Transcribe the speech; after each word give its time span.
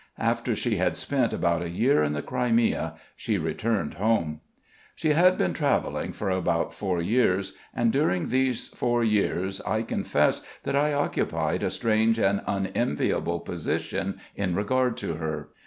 After 0.17 0.55
she 0.55 0.77
had 0.77 0.97
spent 0.97 1.31
about 1.31 1.61
a 1.61 1.69
year 1.69 2.01
in 2.01 2.13
the 2.13 2.23
Crimea 2.23 2.95
she 3.15 3.37
returned 3.37 3.93
home. 3.93 4.41
She 4.95 5.09
had 5.09 5.37
been 5.37 5.53
travelling 5.53 6.11
for 6.11 6.31
about 6.31 6.73
four 6.73 6.99
years, 6.99 7.53
and 7.71 7.93
during 7.93 8.29
these 8.29 8.69
four 8.69 9.03
years 9.03 9.61
I 9.61 9.83
confess 9.83 10.41
that 10.63 10.75
I 10.75 10.91
occupied 10.91 11.61
a 11.61 11.69
strange 11.69 12.17
and 12.17 12.41
unenviable 12.47 13.41
position 13.41 14.19
in 14.35 14.55
regard 14.55 14.97
to 14.97 15.17
her. 15.17 15.49